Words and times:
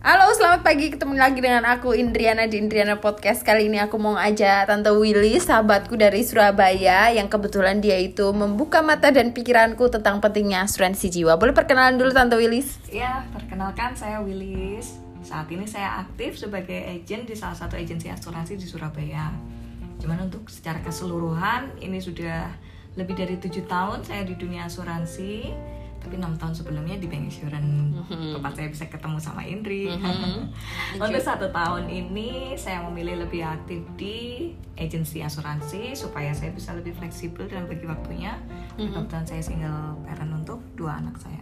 Halo, 0.00 0.32
selamat 0.32 0.64
pagi. 0.64 0.88
Ketemu 0.88 1.12
lagi 1.12 1.44
dengan 1.44 1.68
aku 1.68 1.92
Indriana 1.92 2.48
di 2.48 2.56
Indriana 2.56 2.96
Podcast. 2.96 3.44
Kali 3.44 3.68
ini 3.68 3.76
aku 3.76 4.00
mau 4.00 4.16
ngajak 4.16 4.64
Tante 4.64 4.88
Willy, 4.96 5.36
sahabatku 5.36 5.92
dari 6.00 6.24
Surabaya 6.24 7.12
yang 7.12 7.28
kebetulan 7.28 7.84
dia 7.84 8.00
itu 8.00 8.32
membuka 8.32 8.80
mata 8.80 9.12
dan 9.12 9.36
pikiranku 9.36 9.92
tentang 9.92 10.24
pentingnya 10.24 10.64
asuransi 10.64 11.12
jiwa. 11.12 11.36
Boleh 11.36 11.52
perkenalan 11.52 12.00
dulu 12.00 12.16
Tante 12.16 12.40
Willis? 12.40 12.80
Ya, 12.88 13.28
perkenalkan 13.36 13.92
saya 13.92 14.24
Willis. 14.24 14.96
Saat 15.20 15.52
ini 15.52 15.68
saya 15.68 16.00
aktif 16.00 16.40
sebagai 16.40 16.80
agent 16.80 17.28
di 17.28 17.36
salah 17.36 17.54
satu 17.54 17.76
agensi 17.76 18.08
asuransi 18.08 18.56
di 18.56 18.64
Surabaya. 18.64 19.28
Cuman 20.00 20.32
untuk 20.32 20.48
secara 20.48 20.80
keseluruhan 20.80 21.76
ini 21.84 22.00
sudah 22.00 22.48
lebih 22.96 23.20
dari 23.20 23.36
tujuh 23.36 23.68
tahun 23.68 24.00
saya 24.00 24.24
di 24.24 24.34
dunia 24.34 24.66
asuransi 24.66 25.52
tapi 26.00 26.16
enam 26.16 26.32
tahun 26.34 26.52
sebelumnya 26.52 26.96
di 26.96 27.06
bank 27.06 27.28
insurance 27.28 27.92
Mhm. 28.08 28.40
tempat 28.40 28.52
saya 28.56 28.68
bisa 28.68 28.84
ketemu 28.88 29.16
sama 29.16 29.42
Indri 29.44 29.84
Mhm. 29.86 30.48
untuk 31.04 31.20
satu 31.20 31.46
tahun 31.50 31.84
ini 31.86 32.56
saya 32.56 32.80
memilih 32.82 33.20
lebih 33.20 33.44
aktif 33.44 33.84
di 33.94 34.50
agensi 34.74 35.20
asuransi 35.20 35.92
supaya 35.92 36.32
saya 36.32 36.50
bisa 36.50 36.72
lebih 36.72 36.96
fleksibel 36.96 37.44
dalam 37.44 37.68
bagi 37.68 37.84
waktunya 37.84 38.32
Mhm. 38.80 38.96
kebetulan 38.96 39.26
saya 39.26 39.42
single 39.44 40.00
parent 40.02 40.32
untuk 40.34 40.58
dua 40.74 40.96
anak 40.96 41.20
saya 41.20 41.40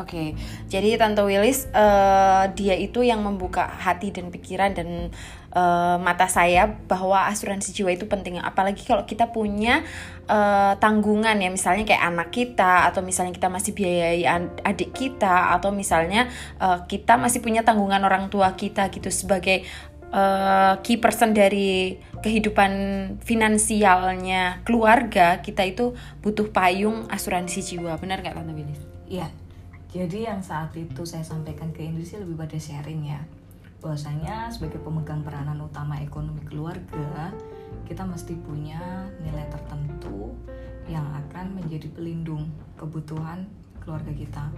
Oke, 0.00 0.32
jadi 0.72 0.96
Tante 0.96 1.20
Willis 1.20 1.68
eh, 1.68 2.44
dia 2.56 2.72
itu 2.80 3.04
yang 3.04 3.20
membuka 3.20 3.68
hati 3.68 4.08
dan 4.08 4.32
pikiran 4.32 4.72
dan 4.72 5.12
eh, 5.52 5.96
mata 6.00 6.24
saya 6.32 6.64
bahwa 6.88 7.28
asuransi 7.28 7.76
jiwa 7.76 7.92
itu 7.92 8.08
penting. 8.08 8.40
Apalagi 8.40 8.88
kalau 8.88 9.04
kita 9.04 9.28
punya 9.28 9.84
eh, 10.24 10.72
tanggungan 10.80 11.36
ya, 11.36 11.52
misalnya 11.52 11.84
kayak 11.84 12.08
anak 12.08 12.32
kita 12.32 12.88
atau 12.88 13.04
misalnya 13.04 13.36
kita 13.36 13.52
masih 13.52 13.76
biayai 13.76 14.24
adik 14.64 14.96
kita 14.96 15.52
atau 15.60 15.76
misalnya 15.76 16.24
eh, 16.56 16.78
kita 16.88 17.20
masih 17.20 17.44
punya 17.44 17.60
tanggungan 17.60 18.00
orang 18.00 18.32
tua 18.32 18.56
kita 18.56 18.88
gitu 18.88 19.12
sebagai 19.12 19.60
eh, 20.08 20.74
key 20.80 21.04
person 21.04 21.36
dari 21.36 22.00
kehidupan 22.24 22.72
finansialnya 23.20 24.64
keluarga 24.64 25.44
kita 25.44 25.68
itu 25.68 25.92
butuh 26.24 26.48
payung 26.48 27.12
asuransi 27.12 27.60
jiwa. 27.60 28.00
Benar 28.00 28.24
nggak 28.24 28.40
Tante 28.40 28.56
Willis? 28.56 28.80
Iya, 29.12 29.28
jadi 29.92 30.32
yang 30.32 30.40
saat 30.40 30.72
itu 30.72 31.04
saya 31.04 31.20
sampaikan 31.20 31.68
ke 31.68 31.84
Indri 31.84 32.08
sih 32.08 32.16
lebih 32.16 32.40
pada 32.40 32.56
sharing 32.56 33.12
ya. 33.12 33.20
Bahwasanya 33.84 34.48
sebagai 34.48 34.80
pemegang 34.80 35.20
peranan 35.20 35.60
utama 35.60 36.00
ekonomi 36.00 36.40
keluarga 36.48 37.28
kita 37.84 38.08
mesti 38.08 38.32
punya 38.40 38.80
nilai 39.20 39.44
tertentu 39.52 40.32
yang 40.88 41.04
akan 41.04 41.60
menjadi 41.60 41.92
pelindung 41.92 42.48
kebutuhan 42.80 43.44
keluarga 43.84 44.16
kita. 44.16 44.48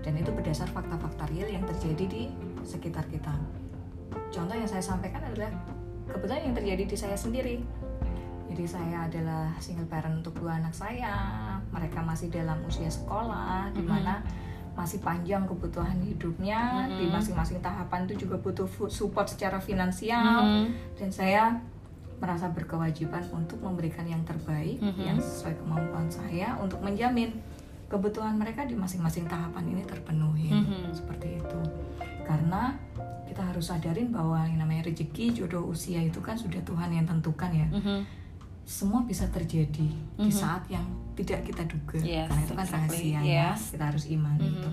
Dan 0.00 0.16
itu 0.16 0.32
berdasar 0.32 0.72
fakta-fakta 0.72 1.28
real 1.28 1.52
yang 1.52 1.68
terjadi 1.68 2.04
di 2.08 2.22
sekitar 2.64 3.04
kita. 3.12 3.36
Contoh 4.32 4.56
yang 4.56 4.68
saya 4.70 4.80
sampaikan 4.80 5.20
adalah 5.28 5.52
kebetulan 6.08 6.40
yang 6.48 6.54
terjadi 6.56 6.84
di 6.88 6.96
saya 6.96 7.16
sendiri. 7.20 7.60
Jadi 8.48 8.64
saya 8.64 9.10
adalah 9.10 9.52
single 9.60 9.88
parent 9.92 10.24
untuk 10.24 10.40
dua 10.40 10.56
anak 10.56 10.72
saya. 10.72 11.12
Mereka 11.68 12.00
masih 12.00 12.32
dalam 12.32 12.64
usia 12.64 12.88
sekolah 12.88 13.74
di 13.74 13.82
Mhm. 13.82 13.88
mana 13.90 14.24
masih 14.74 14.98
panjang 14.98 15.46
kebutuhan 15.46 15.94
hidupnya 16.00 16.90
di 16.90 17.06
Mhm. 17.06 17.14
masing-masing 17.14 17.58
tahapan 17.58 18.04
itu 18.04 18.26
juga 18.26 18.36
butuh 18.36 18.66
support 18.90 19.26
secara 19.26 19.58
finansial 19.58 20.66
dan 20.94 21.08
saya 21.08 21.56
merasa 22.18 22.46
berkewajiban 22.48 23.22
untuk 23.30 23.58
memberikan 23.58 24.02
yang 24.02 24.22
terbaik 24.22 24.78
Mhm. 24.78 24.98
yang 25.00 25.18
sesuai 25.18 25.54
kemampuan 25.56 26.06
saya 26.06 26.58
untuk 26.58 26.78
menjamin 26.80 27.30
kebutuhan 27.86 28.34
mereka 28.34 28.64
di 28.64 28.74
masing-masing 28.74 29.24
tahapan 29.24 29.62
ini 29.68 29.82
terpenuhi 29.84 30.50
Mhm. 30.50 30.90
seperti 30.90 31.38
itu 31.38 31.60
karena 32.24 32.74
kita 33.24 33.42
harus 33.44 33.66
sadarin 33.66 34.10
bahwa 34.10 34.42
yang 34.42 34.58
namanya 34.58 34.86
rezeki 34.86 35.34
jodoh 35.34 35.66
usia 35.66 35.98
itu 35.98 36.18
kan 36.18 36.34
sudah 36.34 36.58
Tuhan 36.60 36.90
yang 36.90 37.04
tentukan 37.04 37.50
ya 37.50 37.66
Mhm. 37.68 38.23
Semua 38.64 39.04
bisa 39.04 39.28
terjadi 39.28 39.88
di 40.16 40.28
Mhm. 40.28 40.32
saat 40.32 40.64
yang 40.66 40.84
tidak 41.14 41.44
kita 41.44 41.62
duga 41.64 42.00
Yes, 42.00 42.26
karena 42.26 42.42
itu 42.42 42.54
kan 42.54 42.64
exactly. 42.64 42.88
rahasia 42.88 43.20
ya 43.20 43.20
Yes. 43.52 43.60
kita 43.70 43.84
harus 43.86 44.04
iman 44.08 44.36
Mhm. 44.36 44.48
itu 44.50 44.70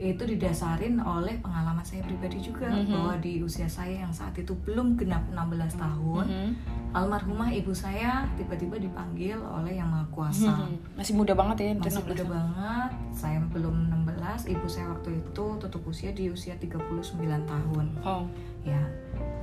itu 0.00 0.24
didasarin 0.24 0.96
oleh 0.96 1.36
pengalaman 1.38 1.84
saya 1.84 2.00
pribadi 2.00 2.40
juga 2.40 2.72
Mhm. 2.72 2.88
bahwa 2.88 3.14
di 3.20 3.44
usia 3.44 3.68
saya 3.68 4.00
yang 4.00 4.08
saat 4.10 4.32
itu 4.32 4.56
belum 4.56 4.96
genap 4.96 5.20
16 5.28 5.76
tahun 5.76 6.24
Mhm. 6.24 6.52
almarhumah 6.96 7.52
ibu 7.52 7.68
saya 7.70 8.24
tiba-tiba 8.32 8.80
dipanggil 8.80 9.36
oleh 9.36 9.76
yang 9.76 9.92
maha 9.92 10.08
kuasa 10.08 10.56
Mhm. 10.56 10.96
Masih 10.96 11.12
muda 11.12 11.36
banget 11.36 11.56
ya, 11.60 11.68
masih 11.76 12.00
16 12.00 12.08
muda 12.08 12.24
banget 12.26 12.90
saya 13.12 13.38
belum 13.44 13.76
16 13.92 14.48
ibu 14.48 14.64
saya 14.64 14.88
waktu 14.88 15.20
itu 15.20 15.46
tutup 15.60 15.82
usia 15.84 16.10
di 16.10 16.32
usia 16.32 16.56
39 16.56 17.44
tahun 17.44 17.86
Oh. 18.00 18.24
ya 18.64 18.80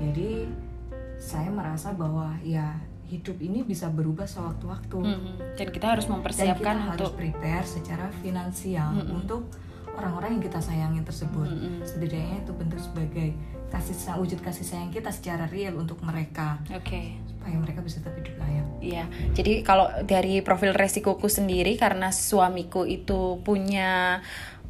jadi 0.01 0.50
saya 1.17 1.50
merasa 1.50 1.91
bahwa 1.94 2.38
ya 2.41 2.78
hidup 3.07 3.39
ini 3.39 3.63
bisa 3.63 3.88
berubah 3.88 4.28
sewaktu-waktu 4.28 4.97
Mhm. 5.00 5.33
Dan 5.55 5.67
kita 5.72 5.88
harus 5.95 6.05
dan 6.05 6.11
kita 6.11 6.16
mempersiapkan 6.19 6.75
harus 6.75 7.00
untuk 7.07 7.13
prepare 7.16 7.66
secara 7.66 8.05
finansial 8.19 8.91
Mm-mm. 8.94 9.17
untuk 9.23 9.41
orang-orang 9.97 10.38
yang 10.38 10.44
kita 10.45 10.59
sayangi 10.61 11.01
tersebut 11.01 11.47
Mm-mm. 11.47 11.81
setidaknya 11.81 12.44
itu 12.45 12.51
bentuk 12.53 12.77
sebagai 12.83 13.33
kasih 13.67 13.95
wujud 14.16 14.39
kasih 14.39 14.63
sayang 14.63 14.91
kita 14.95 15.11
secara 15.11 15.44
real 15.51 15.75
untuk 15.75 16.00
mereka 16.00 16.59
Oke. 16.72 17.19
supaya 17.27 17.56
mereka 17.59 17.83
bisa 17.83 18.00
tetap 18.00 18.16
hidup 18.16 18.39
layak 18.39 18.66
Iya, 18.77 19.09
jadi 19.33 19.66
kalau 19.66 19.89
dari 20.06 20.39
profil 20.45 20.72
resikoku 20.72 21.25
sendiri 21.27 21.75
karena 21.81 22.13
suamiku 22.13 22.85
itu 22.85 23.41
punya 23.41 24.22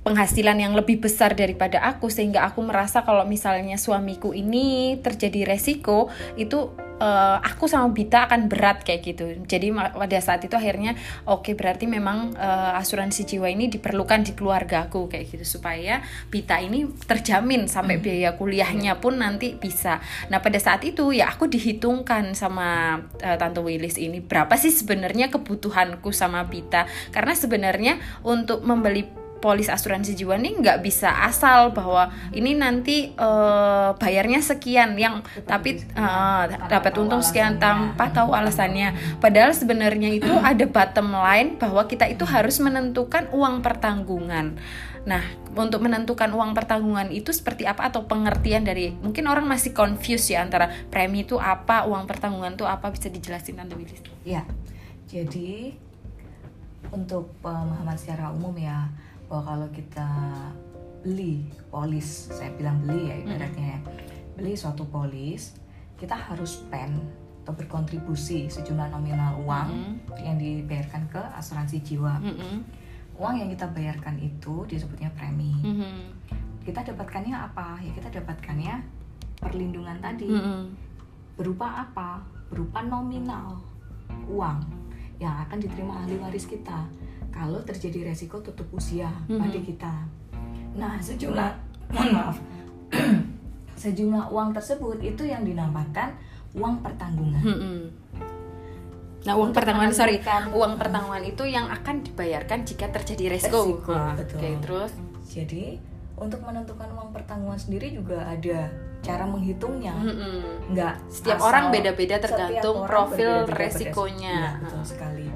penghasilan 0.07 0.55
yang 0.55 0.71
lebih 0.71 1.03
besar 1.03 1.35
daripada 1.35 1.83
aku 1.83 2.07
sehingga 2.07 2.47
aku 2.47 2.63
merasa 2.63 3.03
kalau 3.03 3.27
misalnya 3.27 3.75
suamiku 3.75 4.31
ini 4.31 4.95
terjadi 5.03 5.43
resiko 5.43 6.07
itu 6.39 6.71
eh, 6.95 7.37
aku 7.43 7.67
sama 7.67 7.91
Bita 7.91 8.23
akan 8.23 8.47
berat 8.47 8.87
kayak 8.87 9.03
gitu. 9.03 9.35
Jadi 9.43 9.75
pada 9.75 10.19
saat 10.23 10.47
itu 10.47 10.55
akhirnya 10.55 10.95
oke 11.27 11.51
berarti 11.59 11.91
memang 11.91 12.31
eh, 12.39 12.79
asuransi 12.79 13.27
jiwa 13.27 13.51
ini 13.51 13.67
diperlukan 13.67 14.23
di 14.23 14.31
keluargaku 14.31 15.11
kayak 15.11 15.27
gitu 15.27 15.59
supaya 15.59 15.99
Bita 16.31 16.55
ini 16.63 16.87
terjamin 17.03 17.67
sampai 17.67 17.99
biaya 17.99 18.39
kuliahnya 18.39 19.03
pun 19.03 19.19
nanti 19.19 19.59
bisa. 19.59 19.99
Nah 20.31 20.39
pada 20.39 20.55
saat 20.55 20.87
itu 20.87 21.11
ya 21.11 21.27
aku 21.35 21.51
dihitungkan 21.51 22.31
sama 22.31 23.03
eh, 23.19 23.35
Tante 23.35 23.59
Willis 23.59 23.99
ini 23.99 24.23
berapa 24.23 24.55
sih 24.55 24.71
sebenarnya 24.71 25.27
kebutuhanku 25.35 26.15
sama 26.15 26.47
Bita 26.47 26.87
karena 27.11 27.35
sebenarnya 27.35 27.99
untuk 28.23 28.63
membeli 28.63 29.26
polis 29.37 29.69
asuransi 29.69 30.17
jiwa 30.17 30.37
ini 30.37 30.57
nggak 30.59 30.81
bisa 30.81 31.09
asal 31.25 31.71
bahwa 31.71 32.09
ini 32.33 32.57
nanti 32.57 33.13
eh, 33.13 33.89
bayarnya 33.95 34.41
sekian 34.41 34.97
yang 34.97 35.21
tapi 35.45 35.79
bisa. 35.81 35.87
eh, 35.93 36.43
Tanpa 36.51 36.67
dapat 36.67 36.93
untung 36.97 37.21
sekian 37.21 37.57
tanpa 37.61 38.09
tahu 38.11 38.33
alasannya. 38.33 39.19
Padahal 39.21 39.53
sebenarnya 39.53 40.09
itu 40.13 40.29
ada 40.51 40.65
bottom 40.67 41.13
line 41.13 41.55
bahwa 41.61 41.85
kita 41.85 42.09
itu 42.09 42.25
harus 42.25 42.57
menentukan 42.59 43.29
uang 43.31 43.61
pertanggungan. 43.61 44.57
Nah 45.07 45.23
untuk 45.57 45.81
menentukan 45.81 46.29
uang 46.29 46.51
pertanggungan 46.53 47.09
itu 47.09 47.31
seperti 47.33 47.63
apa 47.65 47.87
atau 47.89 48.05
pengertian 48.05 48.61
dari 48.67 48.93
mungkin 48.99 49.25
orang 49.25 49.47
masih 49.47 49.71
confused 49.73 50.29
ya 50.29 50.43
antara 50.43 50.69
premi 50.91 51.23
itu 51.25 51.39
apa 51.39 51.87
uang 51.87 52.05
pertanggungan 52.05 52.53
itu 52.59 52.67
apa 52.67 52.91
bisa 52.91 53.07
dijelasin 53.09 53.57
Tante 53.57 53.73
Willis? 53.73 54.03
Ya 54.27 54.43
jadi 55.07 55.73
untuk 56.91 57.31
pemahaman 57.43 57.95
secara 57.95 58.31
umum 58.31 58.53
ya 58.55 58.87
bahwa 59.27 59.43
kalau 59.45 59.67
kita 59.69 60.07
beli 61.03 61.45
polis 61.67 62.31
saya 62.31 62.51
bilang 62.53 62.79
beli 62.81 63.07
ya 63.07 63.15
ibaratnya 63.17 63.67
ya 63.75 63.79
beli 64.33 64.53
suatu 64.53 64.83
polis 64.83 65.55
kita 65.95 66.13
harus 66.13 66.59
spend 66.59 66.99
atau 67.43 67.55
berkontribusi 67.55 68.47
sejumlah 68.47 68.91
nominal 68.91 69.39
uang 69.39 69.69
Mhm. 69.71 69.93
yang 70.19 70.35
dibayarkan 70.35 71.07
ke 71.07 71.21
asuransi 71.33 71.79
jiwa 71.79 72.19
Mm-mm. 72.19 72.59
uang 73.15 73.35
yang 73.35 73.49
kita 73.49 73.71
bayarkan 73.71 74.19
itu 74.19 74.67
disebutnya 74.67 75.07
premi 75.15 75.55
Mhm. 75.55 76.11
kita 76.63 76.83
dapatkannya 76.83 77.31
apa 77.33 77.79
ya 77.79 77.91
kita 77.95 78.19
dapatkannya 78.19 78.83
perlindungan 79.39 79.95
tadi 79.97 80.27
Mm-mm. 80.27 80.75
berupa 81.39 81.87
apa 81.87 82.19
berupa 82.51 82.83
nominal 82.83 83.55
uang 84.27 84.59
yang 85.17 85.33
akan 85.41 85.57
diterima 85.57 86.03
ahli 86.03 86.19
waris 86.19 86.45
kita 86.45 86.83
kalau 87.37 87.61
terjadi 87.61 87.99
resiko 88.07 88.41
tutup 88.41 88.65
usia 88.71 89.13
Mhm. 89.27 89.37
pada 89.37 89.59
kita 89.61 89.93
nah 90.73 90.93
sejumlah 90.97 91.49
mohon 91.87 92.09
maaf 92.11 92.37
sejumlah 93.77 94.25
uang 94.27 94.49
tersebut 94.51 94.97
itu 94.99 95.23
yang 95.23 95.43
dinamakan 95.43 96.17
uang 96.53 96.81
pertanggungan 96.81 97.43
Mm-mm. 97.43 97.79
Nah, 99.19 99.35
uang 99.35 99.51
Untuk 99.51 99.59
pertanggungan 99.59 99.91
sorry, 99.91 100.23
uang 100.49 100.79
pertanggungan 100.79 101.19
itu 101.21 101.43
yang 101.45 101.67
akan 101.67 101.99
dibayarkan 101.99 102.63
jika 102.63 102.87
terjadi 102.89 103.35
resiko. 103.35 103.59
Resiko, 103.67 103.91
Nah, 103.91 104.15
betul. 104.15 104.39
Oke, 104.39 104.49
terus 104.63 104.91
jadi 105.27 105.65
untuk 106.15 106.39
menentukan 106.41 106.87
uang 106.89 107.11
pertanggungan 107.11 107.59
sendiri 107.59 107.91
juga 107.91 108.23
ada 108.23 108.71
cara 108.97 109.23
menghitungnya 109.25 109.91
nggak 110.65 110.93
Setiap 111.07 111.37
asal- 111.37 111.45
orang 111.45 111.65
beda-beda 111.69 112.15
setiap 112.15 112.23
tergantung 112.23 112.77
orang 112.79 112.87
profil 112.89 113.31
berbeda-beda 113.43 113.59
resikonya. 113.59 114.31
Iya, 114.31 114.51
betul 114.63 114.83
sekali 114.87 115.27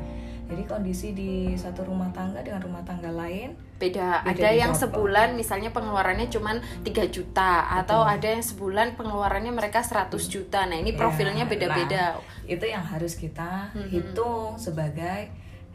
Jadi 0.52 0.64
kondisi 0.68 1.16
di 1.16 1.56
satu 1.56 1.88
rumah 1.88 2.12
tangga 2.12 2.44
dengan 2.44 2.60
rumah 2.60 2.84
tangga 2.84 3.08
lain 3.08 3.56
beda, 3.80 4.28
Beda 4.28 4.36
ada 4.36 4.50
yang 4.52 4.76
Jawa. 4.76 4.82
sebulan 4.84 5.30
misalnya 5.40 5.72
pengeluarannya 5.72 6.28
cuma 6.28 6.60
3 6.84 6.92
juta 7.08 7.72
atau 7.82 8.04
ada 8.04 8.28
yang 8.28 8.44
sebulan 8.44 9.00
pengeluarannya 9.00 9.50
mereka 9.50 9.82
100 9.82 10.12
juta 10.28 10.68
nah 10.68 10.78
ini 10.78 10.92
Ya, 10.92 11.00
profilnya 11.00 11.48
beda-beda 11.48 12.20
nah, 12.20 12.46
itu 12.46 12.66
yang 12.68 12.84
harus 12.84 13.16
kita 13.16 13.72
hitung 13.90 14.60
sebagai 14.60 15.32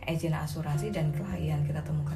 agen 0.06 0.34
asuransi 0.36 0.92
dan 0.94 1.10
klien 1.10 1.58
kita 1.66 1.82
temukan. 1.82 2.14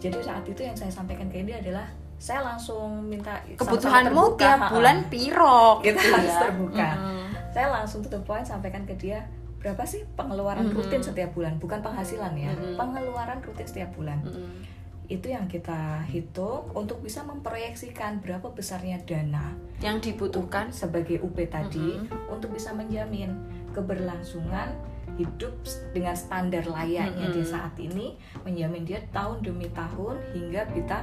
Jadi 0.00 0.18
saat 0.24 0.46
itu 0.48 0.62
yang 0.64 0.78
saya 0.78 0.88
sampaikan 0.88 1.28
ke 1.28 1.44
dia 1.44 1.60
adalah 1.60 1.86
saya 2.22 2.40
langsung 2.42 3.02
minta 3.10 3.42
kebutuhanmu 3.58 4.38
tiap 4.38 4.70
bulan 4.70 5.10
piro 5.10 5.82
kita 5.82 5.98
gitu 5.98 6.14
harus 6.14 6.32
ya. 6.32 6.40
terbuka. 6.48 6.90
Mm-mm. 6.96 7.26
Saya 7.52 7.66
langsung 7.68 8.00
to 8.00 8.08
the 8.08 8.22
point 8.22 8.46
sampaikan 8.46 8.86
ke 8.86 8.94
dia 8.94 9.26
berapa 9.62 9.86
sih 9.86 10.02
pengeluaran 10.18 10.68
Mm-mm. 10.68 10.76
rutin 10.82 11.00
setiap 11.00 11.30
bulan, 11.38 11.56
bukan 11.62 11.78
penghasilan 11.80 12.34
ya, 12.34 12.50
Mm-mm. 12.50 12.74
pengeluaran 12.74 13.38
rutin 13.46 13.66
setiap 13.66 13.94
bulan. 13.94 14.18
Mm-mm. 14.26 14.66
Itu 15.06 15.30
yang 15.30 15.46
kita 15.46 16.02
hitung 16.10 16.66
untuk 16.74 16.98
bisa 16.98 17.22
memproyeksikan 17.22 18.18
berapa 18.18 18.50
besarnya 18.50 18.98
dana 19.06 19.54
yang 19.78 20.02
dibutuhkan 20.02 20.74
sebagai 20.74 21.22
UP 21.22 21.38
tadi 21.46 21.94
Mm-mm. 21.94 22.34
untuk 22.34 22.50
bisa 22.50 22.74
menjamin 22.74 23.38
keberlangsungan 23.70 24.74
hidup 25.14 25.52
dengan 25.92 26.16
standar 26.16 26.64
layaknya 26.66 27.30
di 27.30 27.42
Mm-mm. 27.44 27.52
saat 27.52 27.74
ini 27.78 28.18
menjamin 28.42 28.82
dia 28.82 28.98
tahun 29.14 29.46
demi 29.46 29.70
tahun 29.70 30.18
hingga 30.34 30.62
kita 30.74 30.98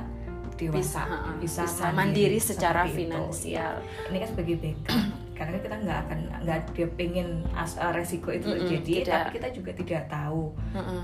bisa 0.60 0.68
dewasa 0.76 1.02
ha-ha, 1.08 1.32
bisa, 1.40 1.64
bisa 1.64 1.88
mandiri 1.96 2.36
secara 2.36 2.84
seperti 2.84 2.92
itu. 2.92 3.00
finansial 3.08 3.74
ini 4.12 4.18
kan 4.20 4.28
sebagai 4.28 4.56
backup 4.60 5.00
karena 5.40 5.56
kita 5.56 5.76
nggak 5.80 6.00
akan 6.04 6.20
nggak 6.44 6.60
dia 6.76 6.88
pengen 6.94 7.28
as, 7.56 7.80
uh, 7.80 7.96
resiko 7.96 8.28
itu 8.30 8.44
Mm-mm, 8.46 8.60
terjadi 8.60 8.94
tidak. 9.00 9.14
tapi 9.16 9.30
kita 9.40 9.48
juga 9.56 9.72
tidak 9.72 10.04
tahu 10.06 10.52
Mm-mm. 10.76 11.04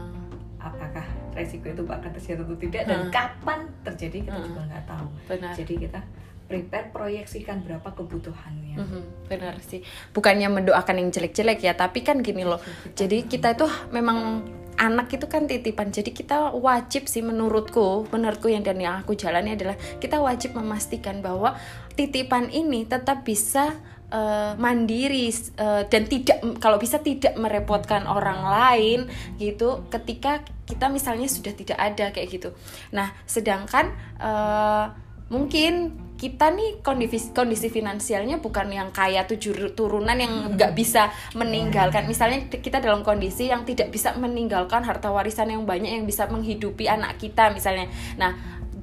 apakah 0.59 1.05
resiko 1.31 1.65
itu 1.67 1.83
bakal 1.83 2.11
terjadi 2.11 2.43
atau 2.43 2.57
tidak 2.57 2.83
dan 2.83 2.99
Mm. 3.01 3.11
kapan 3.11 3.59
terjadi 3.81 4.17
kita 4.23 4.37
Mm. 4.37 4.45
juga 4.45 4.61
nggak 4.67 4.85
tahu 4.85 5.07
benar 5.25 5.53
jadi 5.53 5.73
kita 5.79 5.99
prepare 6.45 6.87
proyeksikan 6.91 7.63
berapa 7.63 7.89
kebutuhannya 7.89 8.77
Mhm, 8.77 9.01
benar 9.25 9.57
sih 9.63 9.81
bukannya 10.11 10.45
mendoakan 10.51 10.99
yang 10.99 11.09
jelek-jelek 11.09 11.57
ya 11.59 11.73
tapi 11.73 12.03
kan 12.03 12.21
gini 12.21 12.43
loh 12.43 12.61
jadi 12.93 13.25
kita 13.25 13.55
itu 13.55 13.65
memang 13.89 14.45
anak 14.75 15.07
itu 15.09 15.25
kan 15.25 15.47
titipan 15.47 15.89
jadi 15.89 16.11
kita 16.11 16.51
wajib 16.53 17.07
sih 17.07 17.23
menurutku 17.23 18.05
menurutku 18.11 18.45
yang 18.45 18.61
dan 18.61 18.77
yang 18.77 18.99
aku 18.99 19.15
jalani 19.15 19.55
adalah 19.55 19.73
kita 19.97 20.19
wajib 20.19 20.51
memastikan 20.53 21.23
bahwa 21.23 21.55
titipan 21.95 22.51
ini 22.51 22.83
tetap 22.83 23.23
bisa 23.23 23.73
eh, 24.11 24.53
mandiri 24.57 25.29
eh, 25.31 25.83
dan 25.87 26.03
tidak 26.05 26.37
kalau 26.61 26.77
bisa 26.81 26.99
tidak 27.01 27.37
merepotkan 27.37 28.05
orang 28.05 28.45
lain 28.45 28.99
gitu. 29.37 29.85
Ketika 29.89 30.45
kita 30.65 30.89
misalnya 30.89 31.29
sudah 31.29 31.53
tidak 31.53 31.77
ada 31.77 32.09
kayak 32.11 32.29
gitu. 32.29 32.49
Nah 32.93 33.13
sedangkan 33.25 33.93
eh, 34.19 34.85
mungkin 35.29 36.05
kita 36.15 36.47
nih 36.55 36.79
kondisi 36.79 37.35
kondisi 37.35 37.67
finansialnya 37.67 38.39
bukan 38.39 38.71
yang 38.71 38.89
kaya 38.95 39.27
tujuh 39.27 39.75
turunan 39.75 40.15
yang 40.15 40.55
nggak 40.55 40.71
bisa 40.71 41.11
meninggalkan. 41.35 42.07
Misalnya 42.07 42.47
kita 42.47 42.79
dalam 42.79 43.03
kondisi 43.03 43.51
yang 43.51 43.67
tidak 43.67 43.91
bisa 43.91 44.15
meninggalkan 44.15 44.87
harta 44.87 45.11
warisan 45.11 45.51
yang 45.51 45.67
banyak 45.67 45.91
yang 45.91 46.07
bisa 46.07 46.31
menghidupi 46.31 46.87
anak 46.87 47.19
kita 47.19 47.51
misalnya. 47.51 47.91
Nah 48.15 48.31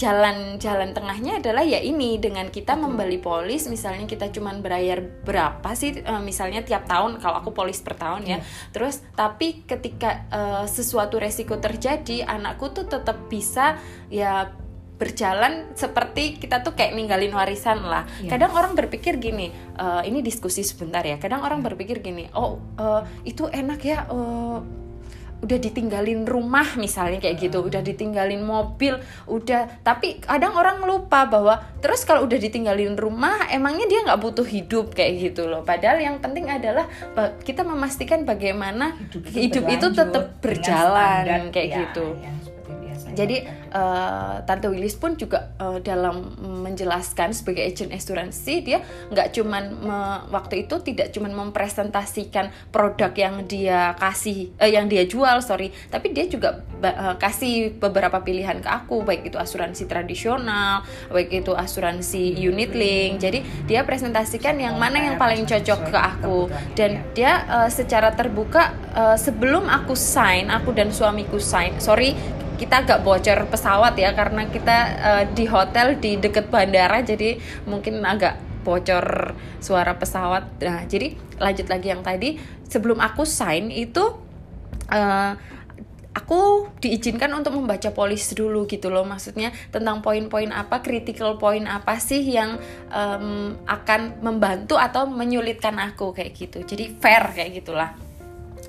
jalan-jalan 0.02 0.90
tengahnya 0.90 1.38
adalah 1.38 1.62
ya 1.62 1.78
ini 1.78 2.18
dengan 2.18 2.50
kita 2.50 2.74
membeli 2.74 3.22
polis 3.22 3.70
misalnya 3.70 4.10
kita 4.10 4.34
cuman 4.34 4.58
bayar 4.58 4.98
berapa 4.98 5.70
sih 5.78 6.02
eh, 6.02 6.22
misalnya 6.22 6.66
tiap 6.66 6.90
tahun 6.90 7.22
kalau 7.22 7.38
aku 7.38 7.54
polis 7.54 7.78
per 7.78 7.94
tahun 7.94 8.26
ya 8.26 8.38
terus 8.74 8.98
tapi 9.14 9.62
ketika 9.62 10.26
eh, 10.26 10.64
sesuatu 10.66 11.22
resiko 11.22 11.54
terjadi 11.62 12.26
anakku 12.26 12.74
tuh 12.74 12.90
tetap 12.90 13.30
bisa 13.30 13.78
ya 14.10 14.50
berjalan 15.02 15.74
seperti 15.74 16.38
kita 16.38 16.62
tuh 16.62 16.78
kayak 16.78 16.94
ninggalin 16.94 17.34
warisan 17.34 17.82
lah. 17.82 18.06
Iya. 18.22 18.38
Kadang 18.38 18.54
orang 18.54 18.78
berpikir 18.78 19.18
gini, 19.18 19.50
eh, 19.50 20.02
ini 20.06 20.22
diskusi 20.22 20.62
sebentar 20.62 21.02
ya. 21.02 21.18
Kadang 21.18 21.42
orang 21.42 21.58
berpikir 21.58 21.98
gini, 21.98 22.30
oh 22.38 22.62
eh, 22.78 23.02
itu 23.26 23.50
enak 23.50 23.80
ya, 23.82 24.06
eh, 24.06 24.58
udah 25.42 25.58
ditinggalin 25.58 26.22
rumah 26.22 26.78
misalnya 26.78 27.18
kayak 27.18 27.50
gitu, 27.50 27.66
udah 27.66 27.82
ditinggalin 27.82 28.46
mobil, 28.46 29.02
udah. 29.26 29.82
Tapi 29.82 30.22
kadang 30.22 30.54
orang 30.54 30.86
lupa 30.86 31.26
bahwa 31.26 31.58
terus 31.82 32.06
kalau 32.06 32.30
udah 32.30 32.38
ditinggalin 32.38 32.94
rumah, 32.94 33.50
emangnya 33.50 33.90
dia 33.90 34.00
nggak 34.06 34.22
butuh 34.22 34.46
hidup 34.46 34.94
kayak 34.94 35.18
gitu 35.18 35.50
loh. 35.50 35.66
Padahal 35.66 35.98
yang 35.98 36.22
penting 36.22 36.46
adalah 36.46 36.86
kita 37.42 37.66
memastikan 37.66 38.22
bagaimana 38.22 38.94
hidup, 39.34 39.66
itu 39.66 39.90
berlanjut 39.90 39.92
tetap 39.98 40.24
dengan 40.30 40.40
berjalan 40.40 41.24
standar, 41.26 41.50
kayak 41.50 41.68
ya, 41.68 41.78
gitu. 41.82 42.06
Jadi 43.12 43.36
yang 43.44 43.54
kita- 43.54 43.72
eh, 43.72 44.36
Tante 44.44 44.66
Willis 44.68 44.96
pun 44.96 45.16
juga 45.16 45.52
eh, 45.56 45.78
dalam 45.80 46.34
menjelaskan 46.64 47.32
sebagai 47.32 47.62
agent 47.64 47.92
asuransi 47.92 48.54
dia 48.62 48.78
nggak 49.12 49.28
cuman 49.36 49.64
me- 49.80 50.20
waktu 50.30 50.66
itu 50.66 50.80
tidak 50.82 51.12
cuman 51.12 51.32
mempresentasikan 51.48 52.50
produk 52.72 53.12
yang 53.14 53.44
dia 53.44 53.94
kasih 53.96 54.52
eh, 54.58 54.70
yang 54.72 54.88
dia 54.88 55.04
jual 55.04 55.40
sorry 55.40 55.70
tapi 55.88 56.12
dia 56.12 56.28
juga 56.28 56.62
eh, 56.82 57.14
kasih 57.16 57.76
beberapa 57.78 58.20
pilihan 58.20 58.60
ke 58.60 58.68
aku 58.68 59.04
baik 59.04 59.28
itu 59.32 59.36
asuransi 59.38 59.86
tradisional 59.86 60.82
baik 61.08 61.30
itu 61.32 61.52
asuransi 61.54 62.34
unit 62.36 62.72
link. 62.72 63.20
Jadi 63.20 63.44
dia 63.68 63.84
presentasikan 63.84 64.56
yang 64.58 64.76
mana 64.76 64.98
yang 64.98 65.16
paling 65.16 65.44
cocok 65.44 65.80
ke 65.92 65.98
aku. 65.98 66.38
dan 66.74 67.04
dia 67.16 67.44
eh, 67.48 67.70
secara 67.70 68.12
terbuka 68.14 68.72
eh, 68.94 69.16
sebelum 69.18 69.68
aku 69.68 69.92
sign 69.96 70.48
aku 70.48 70.72
dan 70.74 70.90
suamiku 70.92 71.38
sign 71.38 71.76
sorry 71.78 72.14
kita 72.62 72.86
agak 72.86 73.02
bocor 73.02 73.50
pesawat 73.50 73.98
ya 73.98 74.14
karena 74.14 74.46
kita 74.46 74.76
eh, 74.94 75.24
di 75.34 75.50
hotel 75.50 75.98
di 75.98 76.14
deket 76.22 76.46
bandara 76.46 77.02
jadi 77.02 77.34
mungkin 77.66 77.98
agak 78.06 78.38
bocor 78.62 79.34
suara 79.58 79.98
pesawat. 79.98 80.62
Nah 80.62 80.86
jadi 80.86 81.18
lanjut 81.42 81.66
lagi 81.66 81.90
yang 81.90 82.06
tadi. 82.06 82.38
Sebelum 82.70 83.02
aku 83.02 83.26
sign 83.26 83.74
itu 83.74 84.14
eh, 84.94 85.34
aku 86.14 86.70
diizinkan 86.78 87.34
untuk 87.34 87.58
membaca 87.58 87.90
polis 87.90 88.30
dulu 88.30 88.70
gitu 88.70 88.94
loh. 88.94 89.02
Maksudnya 89.02 89.50
tentang 89.74 89.98
poin-poin 89.98 90.54
apa 90.54 90.78
critical 90.86 91.42
point 91.42 91.66
apa 91.66 91.98
sih 91.98 92.22
yang 92.22 92.62
em, 92.94 93.58
akan 93.66 94.22
membantu 94.22 94.78
atau 94.78 95.10
menyulitkan 95.10 95.74
aku 95.82 96.14
kayak 96.14 96.30
gitu. 96.38 96.62
Jadi 96.62 96.94
fair 97.02 97.26
kayak 97.34 97.50
gitulah. 97.58 97.90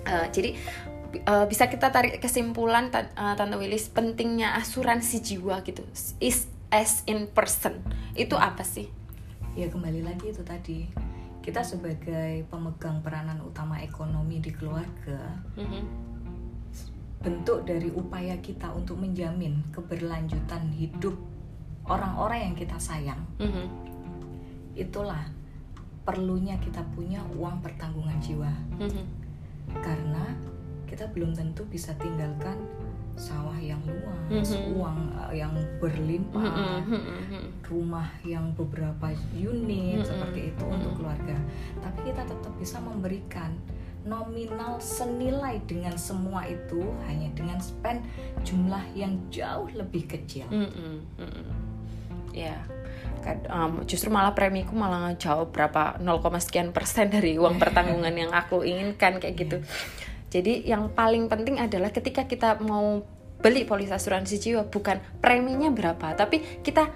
Eh, 0.03 0.27
jadi 0.35 0.49
eh, 1.13 1.45
bisa 1.45 1.69
kita 1.69 1.93
tarik 1.93 2.17
kesimpulan 2.17 2.89
eh, 2.89 3.33
tante 3.37 3.55
Willis 3.55 3.89
pentingnya 3.93 4.57
asuransi 4.57 5.21
jiwa 5.21 5.61
gitu 5.61 5.85
is 6.17 6.49
as 6.73 7.05
in 7.05 7.29
person. 7.29 7.79
Itu 8.17 8.35
apa 8.35 8.65
sih? 8.65 8.89
Ya 9.53 9.69
kembali 9.69 10.01
lagi 10.01 10.33
itu 10.33 10.41
tadi. 10.41 10.89
Kita 11.43 11.61
sebagai 11.61 12.47
pemegang 12.47 13.03
peranan 13.03 13.43
utama 13.43 13.77
ekonomi 13.83 14.39
di 14.39 14.49
keluarga 14.55 15.43
bentuk 17.23 17.63
dari 17.63 17.87
upaya 17.87 18.35
kita 18.43 18.67
untuk 18.75 18.99
menjamin 18.99 19.63
keberlanjutan 19.71 20.67
hidup 20.75 21.15
orang-orang 21.87 22.51
yang 22.51 22.55
kita 22.55 22.75
sayang 22.75 23.23
Mhm. 23.39 23.65
itulah 24.75 25.23
perlunya 26.03 26.59
kita 26.59 26.83
punya 26.91 27.23
uang 27.39 27.63
pertanggungan 27.63 28.19
jiwa. 28.19 28.51
Mhm. 28.77 29.23
karena 29.79 30.35
kita 30.85 31.07
belum 31.09 31.33
tentu 31.33 31.63
bisa 31.65 31.93
tinggalkan 31.97 32.57
sawah 33.13 33.53
yang 33.55 33.77
luas, 33.85 34.49
Mhm. 34.49 34.73
uang 34.73 34.99
eh, 35.29 35.37
yang 35.37 35.53
berlimpah, 35.77 36.49
Mhm, 36.81 37.01
mhm, 37.29 37.43
rumah 37.61 38.09
yang 38.25 38.49
beberapa 38.53 39.13
unit 39.31 40.01
Mm-mm. 40.01 40.09
seperti 40.09 40.49
itu 40.49 40.63
untuk 40.65 40.97
Mm-mm. 40.97 40.97
keluarga. 40.97 41.37
Tapi 41.77 42.09
kita 42.09 42.25
tetap 42.25 42.53
bisa 42.57 42.81
memberikan 42.81 43.53
nominal 44.03 44.81
senilai 44.81 45.61
dengan 45.63 45.95
semua 45.95 46.43
itu 46.43 46.83
hanya 47.07 47.31
dengan 47.31 47.55
spend 47.61 48.03
jumlah 48.43 48.83
yang 48.93 49.15
jauh 49.29 49.69
lebih 49.71 50.09
kecil. 50.09 50.43
mhm, 50.49 51.05
mhm. 51.15 51.45
ya 52.33 52.57
Kad- 53.23 53.47
em, 53.47 53.87
justru 53.87 54.11
malah 54.11 54.35
premiku 54.35 54.75
malah 54.75 55.15
jauh 55.15 55.47
berapa 55.47 55.95
0, 56.03 56.19
sekian 56.41 56.75
persen 56.75 57.07
dari 57.07 57.39
uang 57.39 57.55
pertanggungan 57.63 58.11
yang 58.11 58.33
aku 58.33 58.65
inginkan 58.67 59.21
kayak 59.21 59.37
gitu 59.37 59.57
jadi 60.33 60.65
yang 60.65 60.89
paling 60.97 61.29
penting 61.29 61.61
adalah 61.61 61.93
ketika 61.93 62.25
kita 62.25 62.57
mau 62.65 63.05
beli 63.37 63.69
polis 63.69 63.93
asuransi 63.93 64.41
jiwa 64.41 64.65
bukan 64.65 64.97
preminya 65.21 65.69
berapa 65.69 66.17
tapi 66.17 66.65
kita 66.65 66.89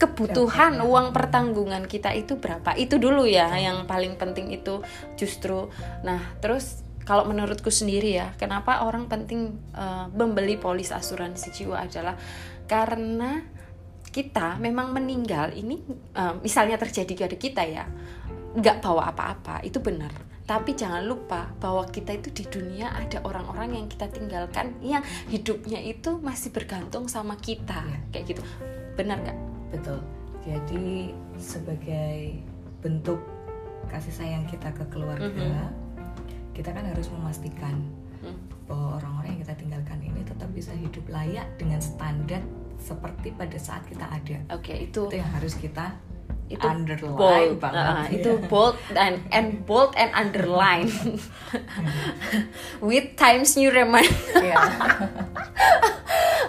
kebutuhan 0.00 0.80
uang 0.80 1.12
pertanggungan 1.12 1.84
kita 1.84 2.16
itu 2.16 2.40
berapa. 2.40 2.72
Itu 2.72 2.96
dulu 2.96 3.28
ya 3.28 3.52
yang 3.60 3.84
paling 3.84 4.16
penting 4.16 4.48
itu 4.48 4.80
justru. 5.12 5.68
Nah 6.00 6.40
terus 6.40 6.80
kalau 7.04 7.28
menurutku 7.28 7.68
sendiri 7.68 8.16
ya 8.16 8.32
kenapa 8.40 8.88
orang 8.88 9.12
penting 9.12 9.52
eh, 9.76 10.06
membeli 10.08 10.56
polis 10.56 10.88
asuransi 10.88 11.52
jiwa 11.52 11.84
adalah 11.84 12.16
karena 12.64 13.44
kita 14.10 14.56
memang 14.56 14.96
meninggal 14.96 15.52
ini 15.52 15.84
eh, 16.16 16.34
misalnya 16.40 16.80
terjadi 16.80 17.28
pada 17.28 17.36
kita 17.36 17.62
ya 17.68 17.84
nggak 18.56 18.82
bawa 18.82 19.12
apa-apa 19.12 19.62
itu 19.62 19.78
benar 19.78 20.29
tapi 20.50 20.74
jangan 20.74 21.06
lupa 21.06 21.46
bahwa 21.62 21.86
kita 21.86 22.10
itu 22.10 22.34
di 22.34 22.44
dunia 22.50 22.90
ada 22.90 23.22
orang-orang 23.22 23.78
yang 23.78 23.86
kita 23.86 24.10
tinggalkan 24.10 24.74
yang 24.82 24.98
hidupnya 25.30 25.78
itu 25.78 26.18
masih 26.18 26.50
bergantung 26.50 27.06
sama 27.06 27.38
kita 27.38 27.86
Iya. 27.86 27.98
kayak 28.10 28.24
gitu 28.34 28.42
benar 28.98 29.22
nggak 29.22 29.38
betul 29.70 30.02
jadi 30.42 31.14
sebagai 31.38 32.42
bentuk 32.82 33.22
kasih 33.86 34.10
sayang 34.10 34.42
kita 34.50 34.74
ke 34.74 34.82
keluarga 34.90 35.30
Mhm. 35.30 35.70
kita 36.50 36.74
kan 36.74 36.82
harus 36.82 37.06
memastikan 37.14 37.78
Hmm. 38.18 38.34
bahwa 38.66 38.98
orang-orang 38.98 39.38
yang 39.38 39.40
kita 39.46 39.54
tinggalkan 39.54 40.02
ini 40.02 40.20
tetap 40.26 40.50
bisa 40.50 40.74
hidup 40.74 41.06
layak 41.08 41.46
dengan 41.62 41.78
standar 41.78 42.42
seperti 42.76 43.30
pada 43.38 43.54
saat 43.54 43.86
kita 43.86 44.02
ada 44.02 44.36
oke 44.50 44.74
itu 44.74 45.06
itu 45.06 45.14
yang 45.14 45.30
harus 45.30 45.54
kita 45.54 45.94
itu 46.50 46.66
underline 46.66 47.54
bold. 47.54 47.62
banget. 47.62 47.84
Uh, 47.86 47.94
ya. 47.94 48.06
itu 48.10 48.30
bold 48.50 48.76
and 48.98 49.16
and 49.30 49.48
bold 49.64 49.94
and 49.94 50.10
underline. 50.12 50.90
With 52.86 53.14
Times 53.14 53.54
New 53.54 53.70
Roman 53.70 54.06
Iya. 54.34 54.58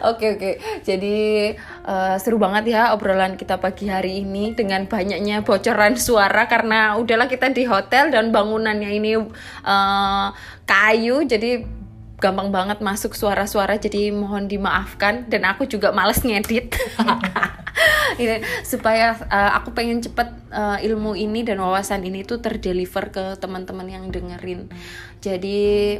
Oke 0.01 0.34
oke, 0.34 0.51
jadi 0.81 1.53
eh, 1.62 2.15
seru 2.17 2.41
banget 2.41 2.74
ya 2.74 2.89
obrolan 2.98 3.38
kita 3.38 3.62
pagi 3.62 3.86
hari 3.86 4.25
ini 4.25 4.50
dengan 4.50 4.89
banyaknya 4.89 5.46
bocoran 5.46 5.93
suara 5.93 6.50
karena 6.50 6.98
udahlah 6.98 7.29
kita 7.29 7.53
di 7.53 7.70
hotel 7.70 8.10
dan 8.10 8.34
bangunannya 8.34 8.89
ini 8.98 9.22
eh, 9.62 10.27
kayu, 10.65 11.22
jadi 11.22 11.62
gampang 12.22 12.53
banget 12.53 12.79
masuk 12.79 13.17
suara-suara, 13.17 13.81
jadi 13.81 14.13
mohon 14.13 14.46
dimaafkan. 14.46 15.25
Dan 15.27 15.43
aku 15.43 15.65
juga 15.65 15.89
males 15.91 16.22
ngedit. 16.22 16.72
Ini, 18.18 18.65
supaya 18.65 19.15
eh, 19.15 19.51
aku 19.56 19.72
pengen 19.72 20.03
cepet 20.03 20.27
eh, 20.51 20.88
ilmu 20.91 21.15
ini 21.15 21.46
dan 21.46 21.60
wawasan 21.62 22.03
ini 22.03 22.25
tuh 22.27 22.44
terdeliver 22.44 23.12
ke 23.13 23.25
teman-teman 23.39 23.88
yang 23.88 24.06
dengerin. 24.10 24.68
Jadi 25.22 26.00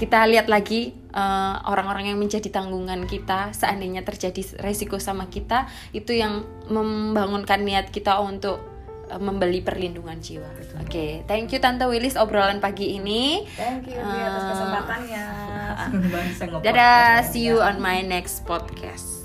kita 0.00 0.24
lihat 0.26 0.48
lagi 0.48 0.94
eh, 0.94 1.56
orang-orang 1.68 2.14
yang 2.14 2.18
menjadi 2.18 2.48
tanggungan 2.50 3.06
kita 3.06 3.54
seandainya 3.54 4.02
terjadi 4.02 4.62
resiko 4.64 4.98
sama 4.98 5.28
kita 5.28 5.68
itu 5.94 6.16
yang 6.16 6.42
membangunkan 6.66 7.62
niat 7.62 7.92
kita 7.92 8.18
untuk 8.18 8.72
membeli 9.12 9.60
perlindungan 9.60 10.16
jiwa. 10.24 10.48
Oke, 10.80 11.20
thank 11.28 11.52
you 11.52 11.60
Tante 11.60 11.84
Willis 11.84 12.16
obrolan 12.16 12.64
pagi 12.64 12.96
ini. 12.96 13.44
thank 13.60 13.84
you 13.84 14.00
Bi, 14.00 14.18
atas 14.24 14.56
kesempatannya 14.56 15.24
Dadah, 16.64 17.20
see 17.26 17.44
you 17.44 17.60
on 17.60 17.76
my 17.76 18.00
next 18.00 18.44
podcast. 18.48 19.21